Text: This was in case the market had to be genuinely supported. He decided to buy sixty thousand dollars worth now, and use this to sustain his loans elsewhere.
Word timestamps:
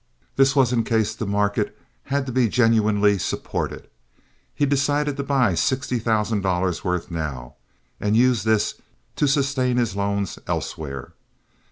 This 0.35 0.55
was 0.55 0.73
in 0.73 0.83
case 0.83 1.13
the 1.13 1.27
market 1.27 1.77
had 2.05 2.25
to 2.25 2.31
be 2.31 2.49
genuinely 2.49 3.19
supported. 3.19 3.87
He 4.55 4.65
decided 4.65 5.15
to 5.17 5.23
buy 5.23 5.53
sixty 5.53 5.99
thousand 5.99 6.41
dollars 6.41 6.83
worth 6.83 7.11
now, 7.11 7.53
and 7.99 8.17
use 8.17 8.41
this 8.43 8.81
to 9.17 9.27
sustain 9.27 9.77
his 9.77 9.95
loans 9.95 10.39
elsewhere. 10.47 11.13